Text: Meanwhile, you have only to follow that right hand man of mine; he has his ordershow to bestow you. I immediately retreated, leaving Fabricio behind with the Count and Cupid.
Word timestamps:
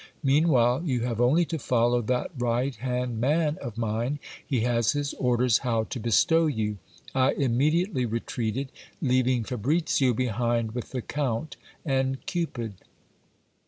Meanwhile, 0.23 0.81
you 0.85 1.01
have 1.01 1.21
only 1.21 1.45
to 1.45 1.59
follow 1.59 2.01
that 2.01 2.31
right 2.35 2.75
hand 2.77 3.19
man 3.21 3.59
of 3.61 3.77
mine; 3.77 4.17
he 4.43 4.61
has 4.61 4.93
his 4.93 5.13
ordershow 5.19 5.87
to 5.89 5.99
bestow 5.99 6.47
you. 6.47 6.79
I 7.13 7.33
immediately 7.33 8.07
retreated, 8.07 8.71
leaving 8.99 9.43
Fabricio 9.43 10.13
behind 10.15 10.71
with 10.71 10.89
the 10.89 11.03
Count 11.03 11.55
and 11.85 12.25
Cupid. 12.25 12.73